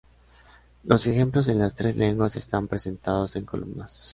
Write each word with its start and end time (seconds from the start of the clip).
Los 0.83 1.05
ejemplos 1.05 1.47
en 1.47 1.59
las 1.59 1.75
tres 1.75 1.95
lenguas 1.95 2.35
están 2.35 2.67
presentados 2.67 3.35
en 3.35 3.45
columnas. 3.45 4.09